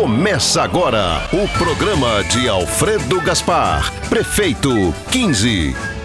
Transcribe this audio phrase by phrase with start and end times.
[0.00, 5.99] Começa agora o programa de Alfredo Gaspar, prefeito 15.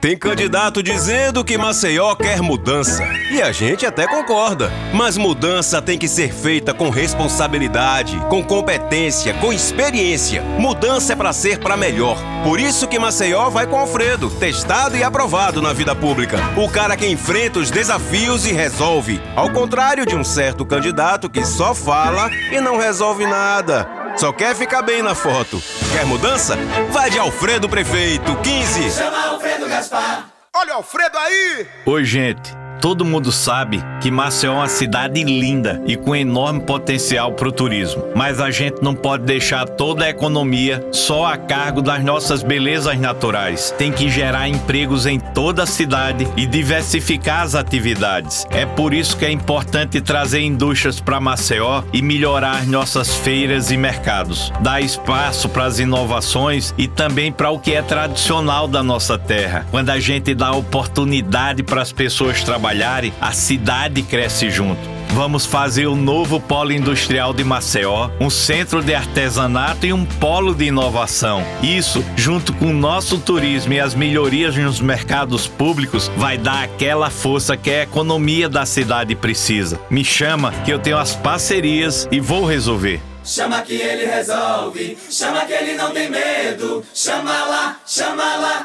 [0.00, 3.06] Tem candidato dizendo que Maceió quer mudança.
[3.30, 4.72] E a gente até concorda.
[4.94, 10.40] Mas mudança tem que ser feita com responsabilidade, com competência, com experiência.
[10.58, 12.16] Mudança é para ser para melhor.
[12.42, 16.38] Por isso que Maceió vai com Alfredo, testado e aprovado na vida pública.
[16.56, 19.20] O cara que enfrenta os desafios e resolve.
[19.36, 23.99] Ao contrário de um certo candidato que só fala e não resolve nada.
[24.20, 25.62] Só quer ficar bem na foto.
[25.92, 26.54] Quer mudança?
[26.90, 28.90] Vai de Alfredo Prefeito, 15.
[28.90, 30.26] Chama Alfredo Gaspar.
[30.54, 31.66] Olha o Alfredo aí!
[31.86, 32.59] Oi, gente.
[32.80, 37.52] Todo mundo sabe que Maceió é uma cidade linda e com enorme potencial para o
[37.52, 38.02] turismo.
[38.16, 42.98] Mas a gente não pode deixar toda a economia só a cargo das nossas belezas
[42.98, 43.74] naturais.
[43.76, 48.46] Tem que gerar empregos em toda a cidade e diversificar as atividades.
[48.50, 53.76] É por isso que é importante trazer indústrias para Maceió e melhorar nossas feiras e
[53.76, 54.50] mercados.
[54.60, 59.66] Dar espaço para as inovações e também para o que é tradicional da nossa terra.
[59.70, 64.80] Quando a gente dá oportunidade para as pessoas trabalharem, trabalharem, a cidade cresce junto.
[65.12, 70.54] Vamos fazer o novo polo industrial de Maceió, um centro de artesanato e um polo
[70.54, 71.44] de inovação.
[71.60, 77.10] Isso, junto com o nosso turismo e as melhorias nos mercados públicos, vai dar aquela
[77.10, 79.80] força que a economia da cidade precisa.
[79.90, 83.00] Me chama que eu tenho as parcerias e vou resolver.
[83.24, 86.84] Chama que ele resolve, chama que ele não tem medo.
[86.94, 88.59] Chama lá, chama lá,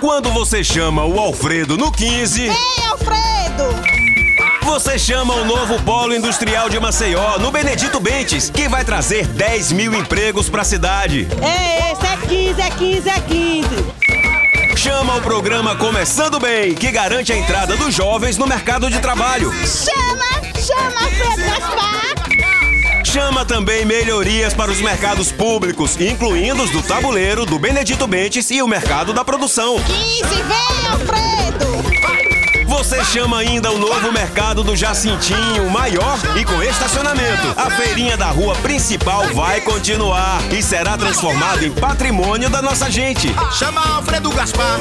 [0.00, 2.42] Quando você chama o Alfredo no 15.
[2.42, 3.64] Ei, Alfredo!
[4.62, 9.72] Você chama o novo Polo Industrial de Maceió, no Benedito Bentes, que vai trazer 10
[9.72, 11.26] mil empregos para a cidade.
[11.42, 13.68] Ei, esse é 15, é 15, é 15.
[14.76, 19.50] Chama o programa Começando Bem, que garante a entrada dos jovens no mercado de trabalho.
[19.66, 22.17] Chama, chama Alfredo Gaspar!
[23.12, 28.60] Chama também melhorias para os mercados públicos, incluindo os do tabuleiro, do Benedito Bentes e
[28.60, 29.76] o mercado da produção.
[29.82, 32.66] 15, vem, Alfredo!
[32.66, 37.54] Você chama ainda o novo mercado do Jacintinho, maior e com estacionamento.
[37.56, 43.34] A feirinha da rua principal vai continuar e será transformada em patrimônio da nossa gente.
[43.58, 44.78] Chama Alfredo Gaspar.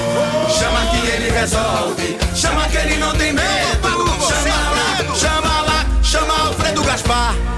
[0.60, 3.88] Chama que ele resolve, chama que ele não tem medo.
[4.28, 7.57] Chama lá, chama lá, chama Alfredo Gaspar.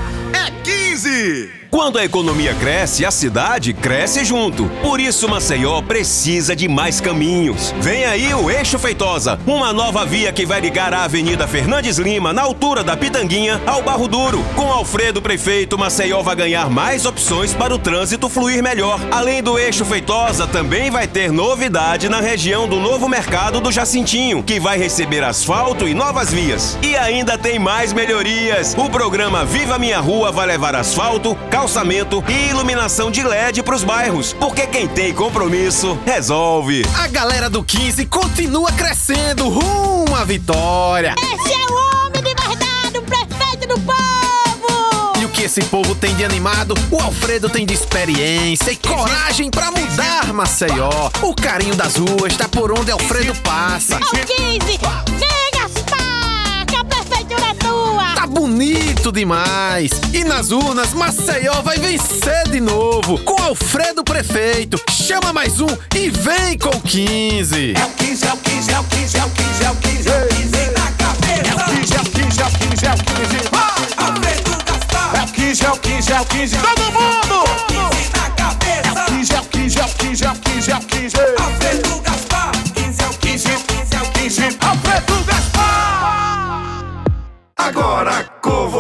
[1.19, 1.68] 15!
[1.71, 4.65] Quando a economia cresce, a cidade cresce junto.
[4.81, 7.75] Por isso, Maceió precisa de mais caminhos.
[7.79, 12.33] Vem aí o Eixo Feitosa, uma nova via que vai ligar a Avenida Fernandes Lima,
[12.33, 14.43] na altura da Pitanguinha, ao Barro Duro.
[14.55, 18.99] Com Alfredo Prefeito, Maceió vai ganhar mais opções para o trânsito fluir melhor.
[19.11, 24.41] Além do Eixo Feitosa, também vai ter novidade na região do novo mercado do Jacintinho,
[24.41, 26.79] que vai receber asfalto e novas vias.
[26.81, 28.73] E ainda tem mais melhorias.
[28.75, 33.83] O programa Viva Minha Rua vai levar asfalto, calçamento e iluminação de LED para os
[33.83, 34.31] bairros.
[34.31, 36.85] Porque quem tem compromisso, resolve.
[36.97, 41.15] A galera do 15 continua crescendo rumo à vitória.
[41.17, 45.19] Esse é o homem de verdade, o prefeito do povo!
[45.19, 49.51] E o que esse povo tem de animado, o Alfredo tem de experiência e coragem
[49.51, 51.11] para mudar Maceió.
[51.21, 53.97] O carinho das ruas tá por onde Alfredo passa.
[53.97, 54.79] Ô, 15,
[58.29, 59.91] bonito demais!
[60.13, 64.79] E nas urnas, Maceió vai vencer de novo com Alfredo Prefeito.
[64.89, 67.73] Chama mais um e vem com o 15.
[67.75, 70.09] É o 15, é o 15, é o 15, é o 15, é o 15,
[70.09, 71.49] é o 15 na cabeça.
[71.49, 73.49] É o 15, é o 15, é o 15, é o 15.
[73.97, 75.15] Alfredo Gaspar.
[75.15, 76.57] É o 15, é o 15, é o 15.
[76.57, 77.43] Todo mundo!
[77.67, 79.05] 15 na cabeça.
[79.07, 81.17] 15, é o 15, é o 15, é o 15, é o 15.
[81.39, 82.51] Alfredo Gaspar.
[82.75, 84.57] 15 é o 15, é o 15, é o 15.
[84.61, 85.18] Alfredo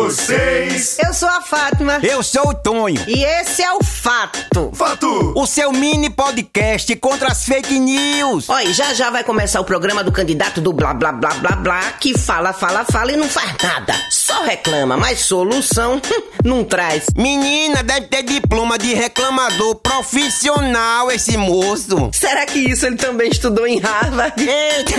[0.09, 1.99] Eu sou a Fátima.
[2.01, 4.71] Eu sou o Tonho, E esse é o Fato.
[4.73, 5.33] Fato.
[5.35, 8.49] o seu mini podcast contra as fake news.
[8.49, 11.81] Olha, já já vai começar o programa do candidato do blá blá blá blá blá,
[11.99, 13.93] que fala, fala, fala e não faz nada.
[14.09, 17.05] Só reclama, mas solução hum, não traz.
[17.15, 22.09] Menina, deve ter diploma de reclamador profissional esse moço.
[22.13, 24.33] Será que isso ele também estudou em Harvard?
[24.41, 24.93] Eita.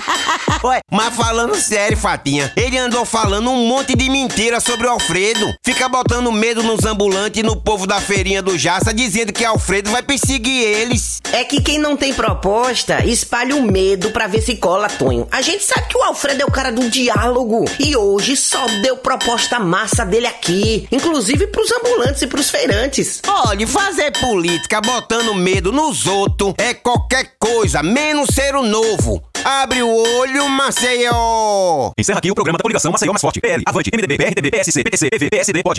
[0.64, 5.52] Ué, mas falando sério, Fatinha, ele andou falando um monte de mentira sobre o Alfredo.
[5.64, 9.90] Fica botando medo nos ambulantes e no povo da feirinha do Jaça, dizendo que Alfredo
[9.90, 11.20] vai perseguir eles.
[11.32, 15.26] É que quem não tem proposta espalha o medo pra ver se cola, Tonho.
[15.32, 18.96] A gente sabe que o Alfredo é o cara do diálogo e hoje só deu
[18.98, 23.20] proposta massa dele aqui, inclusive pros ambulantes e pros feirantes.
[23.26, 29.20] Olha, fazer política botando medo nos outros é qualquer coisa, menos ser o novo.
[29.44, 31.92] Abre o olho, Maceió!
[31.96, 33.40] Encerra aqui o programa da coligação Maceió Mais Forte.
[33.40, 35.76] PL, Avante, MDB, PRTB, PSC, PTC, PV, PSD, pode.